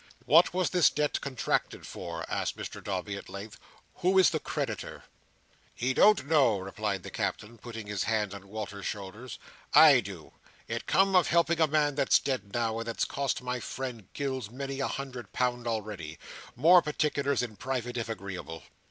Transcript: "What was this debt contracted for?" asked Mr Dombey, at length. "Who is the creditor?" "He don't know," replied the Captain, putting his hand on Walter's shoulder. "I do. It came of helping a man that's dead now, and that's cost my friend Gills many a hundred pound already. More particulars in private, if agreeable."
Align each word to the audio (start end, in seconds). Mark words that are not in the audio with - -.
"What 0.25 0.51
was 0.51 0.71
this 0.71 0.89
debt 0.89 1.21
contracted 1.21 1.85
for?" 1.85 2.25
asked 2.27 2.57
Mr 2.57 2.83
Dombey, 2.83 3.17
at 3.17 3.29
length. 3.29 3.59
"Who 3.97 4.17
is 4.17 4.31
the 4.31 4.39
creditor?" 4.39 5.03
"He 5.75 5.93
don't 5.93 6.25
know," 6.25 6.57
replied 6.57 7.03
the 7.03 7.11
Captain, 7.11 7.59
putting 7.59 7.85
his 7.85 8.05
hand 8.05 8.33
on 8.33 8.47
Walter's 8.47 8.87
shoulder. 8.87 9.29
"I 9.75 9.99
do. 9.99 10.31
It 10.67 10.87
came 10.87 11.15
of 11.15 11.27
helping 11.27 11.61
a 11.61 11.67
man 11.67 11.93
that's 11.93 12.17
dead 12.17 12.51
now, 12.51 12.79
and 12.79 12.87
that's 12.87 13.05
cost 13.05 13.43
my 13.43 13.59
friend 13.59 14.07
Gills 14.13 14.49
many 14.49 14.79
a 14.79 14.87
hundred 14.87 15.33
pound 15.33 15.67
already. 15.67 16.17
More 16.55 16.81
particulars 16.81 17.43
in 17.43 17.55
private, 17.55 17.95
if 17.95 18.09
agreeable." 18.09 18.63